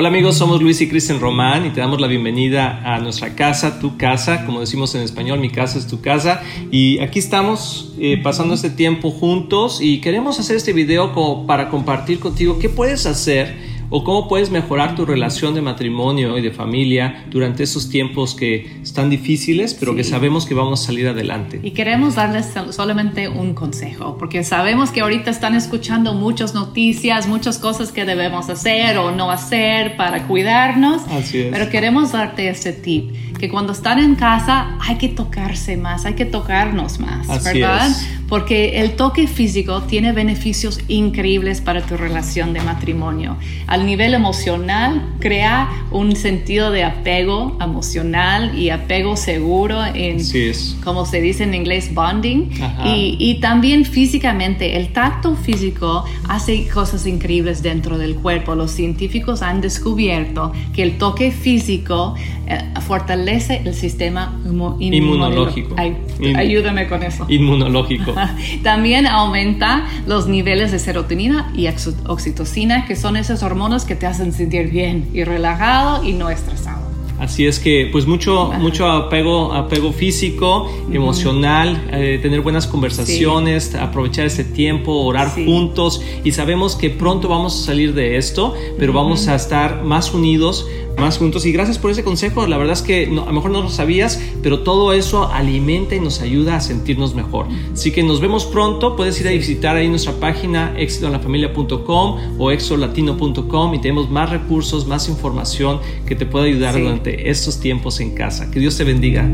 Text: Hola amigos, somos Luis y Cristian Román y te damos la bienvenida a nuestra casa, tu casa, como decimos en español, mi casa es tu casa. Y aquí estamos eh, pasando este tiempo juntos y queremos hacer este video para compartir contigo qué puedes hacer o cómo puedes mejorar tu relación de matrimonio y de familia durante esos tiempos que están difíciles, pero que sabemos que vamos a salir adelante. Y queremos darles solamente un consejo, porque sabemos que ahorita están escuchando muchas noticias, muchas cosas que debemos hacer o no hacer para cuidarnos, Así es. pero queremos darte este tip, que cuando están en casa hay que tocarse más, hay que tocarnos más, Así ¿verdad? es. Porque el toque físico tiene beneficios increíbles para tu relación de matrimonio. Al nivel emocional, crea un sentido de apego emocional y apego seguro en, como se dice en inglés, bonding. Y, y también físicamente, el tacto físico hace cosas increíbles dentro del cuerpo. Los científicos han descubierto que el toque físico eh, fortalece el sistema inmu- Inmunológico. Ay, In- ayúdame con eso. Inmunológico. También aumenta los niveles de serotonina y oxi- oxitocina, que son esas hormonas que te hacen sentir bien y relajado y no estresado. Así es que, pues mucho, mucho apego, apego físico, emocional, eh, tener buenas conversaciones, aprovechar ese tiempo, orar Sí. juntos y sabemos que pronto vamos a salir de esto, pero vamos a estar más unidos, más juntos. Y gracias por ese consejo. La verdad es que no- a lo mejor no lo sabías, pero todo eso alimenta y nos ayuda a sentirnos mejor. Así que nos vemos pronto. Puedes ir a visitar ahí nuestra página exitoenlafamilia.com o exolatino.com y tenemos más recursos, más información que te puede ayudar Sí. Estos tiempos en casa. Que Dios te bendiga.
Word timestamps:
Hola 0.00 0.10
amigos, 0.10 0.36
somos 0.36 0.62
Luis 0.62 0.80
y 0.80 0.88
Cristian 0.88 1.18
Román 1.18 1.66
y 1.66 1.70
te 1.70 1.80
damos 1.80 2.00
la 2.00 2.06
bienvenida 2.06 2.82
a 2.84 3.00
nuestra 3.00 3.34
casa, 3.34 3.80
tu 3.80 3.96
casa, 3.96 4.46
como 4.46 4.60
decimos 4.60 4.94
en 4.94 5.00
español, 5.02 5.40
mi 5.40 5.50
casa 5.50 5.76
es 5.76 5.88
tu 5.88 6.00
casa. 6.00 6.40
Y 6.70 7.00
aquí 7.00 7.18
estamos 7.18 7.96
eh, 7.98 8.20
pasando 8.22 8.54
este 8.54 8.70
tiempo 8.70 9.10
juntos 9.10 9.80
y 9.82 10.00
queremos 10.00 10.38
hacer 10.38 10.54
este 10.54 10.72
video 10.72 11.12
para 11.48 11.68
compartir 11.68 12.20
contigo 12.20 12.60
qué 12.60 12.68
puedes 12.68 13.06
hacer 13.06 13.56
o 13.90 14.04
cómo 14.04 14.28
puedes 14.28 14.50
mejorar 14.50 14.94
tu 14.94 15.06
relación 15.06 15.54
de 15.54 15.62
matrimonio 15.62 16.36
y 16.36 16.42
de 16.42 16.50
familia 16.50 17.24
durante 17.30 17.62
esos 17.62 17.88
tiempos 17.88 18.34
que 18.34 18.80
están 18.82 19.10
difíciles, 19.10 19.74
pero 19.74 19.94
que 19.94 20.04
sabemos 20.04 20.46
que 20.46 20.54
vamos 20.54 20.82
a 20.82 20.86
salir 20.86 21.08
adelante. 21.08 21.60
Y 21.62 21.70
queremos 21.70 22.16
darles 22.16 22.52
solamente 22.70 23.28
un 23.28 23.54
consejo, 23.54 24.16
porque 24.18 24.44
sabemos 24.44 24.90
que 24.90 25.00
ahorita 25.00 25.30
están 25.30 25.54
escuchando 25.54 26.14
muchas 26.14 26.54
noticias, 26.54 27.26
muchas 27.26 27.58
cosas 27.58 27.92
que 27.92 28.04
debemos 28.04 28.48
hacer 28.50 28.98
o 28.98 29.10
no 29.10 29.30
hacer 29.30 29.96
para 29.96 30.26
cuidarnos, 30.26 31.02
Así 31.10 31.38
es. 31.38 31.48
pero 31.50 31.70
queremos 31.70 32.12
darte 32.12 32.48
este 32.48 32.72
tip, 32.72 33.10
que 33.38 33.48
cuando 33.48 33.72
están 33.72 33.98
en 33.98 34.14
casa 34.16 34.76
hay 34.80 34.96
que 34.96 35.08
tocarse 35.08 35.76
más, 35.76 36.04
hay 36.04 36.14
que 36.14 36.24
tocarnos 36.24 36.98
más, 36.98 37.28
Así 37.28 37.60
¿verdad? 37.60 37.88
es. 37.88 38.06
Porque 38.28 38.80
el 38.80 38.96
toque 38.96 39.26
físico 39.26 39.82
tiene 39.82 40.12
beneficios 40.12 40.80
increíbles 40.88 41.62
para 41.62 41.80
tu 41.80 41.96
relación 41.96 42.52
de 42.52 42.60
matrimonio. 42.60 43.38
Al 43.66 43.86
nivel 43.86 44.12
emocional, 44.12 45.14
crea 45.18 45.68
un 45.90 46.14
sentido 46.14 46.70
de 46.70 46.84
apego 46.84 47.56
emocional 47.58 48.58
y 48.58 48.68
apego 48.68 49.16
seguro 49.16 49.82
en, 49.82 50.18
como 50.84 51.06
se 51.06 51.22
dice 51.22 51.44
en 51.44 51.54
inglés, 51.54 51.94
bonding. 51.94 52.50
Y, 52.84 53.16
y 53.18 53.40
también 53.40 53.86
físicamente, 53.86 54.76
el 54.76 54.92
tacto 54.92 55.34
físico 55.34 56.04
hace 56.28 56.68
cosas 56.68 57.06
increíbles 57.06 57.62
dentro 57.62 57.96
del 57.96 58.16
cuerpo. 58.16 58.54
Los 58.54 58.72
científicos 58.72 59.40
han 59.40 59.62
descubierto 59.62 60.52
que 60.74 60.82
el 60.82 60.98
toque 60.98 61.30
físico 61.30 62.14
eh, 62.46 62.58
fortalece 62.86 63.27
el 63.28 63.74
sistema 63.74 64.38
inmu- 64.46 64.76
Inmunológico. 64.80 65.74
Ay, 65.78 65.96
In- 66.20 66.36
ayúdame 66.36 66.86
con 66.88 67.02
eso. 67.02 67.26
Inmunológico. 67.28 68.14
También 68.62 69.06
aumenta 69.06 69.86
los 70.06 70.26
niveles 70.28 70.72
de 70.72 70.78
serotonina 70.78 71.52
y 71.54 71.64
oxi- 71.66 71.94
oxitocina, 72.06 72.86
que 72.86 72.96
son 72.96 73.16
esas 73.16 73.42
hormonas 73.42 73.84
que 73.84 73.94
te 73.94 74.06
hacen 74.06 74.32
sentir 74.32 74.70
bien 74.70 75.08
y 75.12 75.24
relajado 75.24 76.02
y 76.04 76.12
no 76.12 76.30
estresado. 76.30 76.77
Así 77.18 77.46
es 77.46 77.58
que, 77.58 77.88
pues 77.90 78.06
mucho, 78.06 78.52
mucho 78.60 78.86
apego, 78.86 79.52
apego 79.52 79.92
físico, 79.92 80.70
emocional, 80.92 81.88
eh, 81.92 82.18
tener 82.22 82.40
buenas 82.42 82.66
conversaciones, 82.66 83.74
aprovechar 83.74 84.26
ese 84.26 84.44
tiempo, 84.44 84.92
orar 85.04 85.34
Sí. 85.34 85.44
juntos 85.44 86.00
y 86.24 86.32
sabemos 86.32 86.76
que 86.76 86.90
pronto 86.90 87.28
vamos 87.28 87.60
a 87.60 87.66
salir 87.66 87.92
de 87.94 88.16
esto, 88.18 88.54
pero 88.78 88.92
vamos 88.92 89.26
a 89.28 89.34
estar 89.34 89.82
más 89.84 90.14
unidos, 90.14 90.66
más 90.96 91.18
juntos. 91.18 91.46
Y 91.46 91.52
gracias 91.52 91.78
por 91.78 91.90
ese 91.92 92.02
consejo. 92.02 92.46
La 92.48 92.56
verdad 92.58 92.72
es 92.72 92.82
que 92.82 93.06
no- 93.06 93.22
a 93.22 93.26
lo 93.26 93.32
mejor 93.32 93.50
no 93.52 93.62
lo 93.62 93.70
sabías, 93.70 94.20
pero 94.42 94.60
todo 94.60 94.92
eso 94.92 95.30
alimenta 95.32 95.94
y 95.94 96.00
nos 96.00 96.20
ayuda 96.20 96.56
a 96.56 96.60
sentirnos 96.60 97.14
mejor. 97.14 97.46
Así 97.72 97.92
que 97.92 98.02
nos 98.02 98.20
vemos 98.20 98.44
pronto. 98.46 98.96
Puedes 98.96 99.20
ir 99.20 99.28
a 99.28 99.30
visitar 99.30 99.76
ahí 99.76 99.88
nuestra 99.88 100.12
página 100.14 100.74
exitoenlafamilia.com 100.76 102.16
o 102.38 102.50
exolatino.com 102.50 103.74
y 103.74 103.78
tenemos 103.80 104.10
más 104.10 104.30
recursos, 104.30 104.86
más 104.86 105.08
información 105.08 105.78
que 106.06 106.14
te 106.16 106.26
puede 106.26 106.48
ayudar 106.50 106.74
Sí. 106.74 106.80
Estos 107.08 107.60
tiempos 107.60 108.00
en 108.00 108.14
casa. 108.14 108.50
Que 108.50 108.60
Dios 108.60 108.76
te 108.76 108.84
bendiga. 108.84 109.28